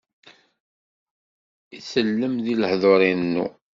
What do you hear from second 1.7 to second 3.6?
Itellem di lehduṛ, irennu.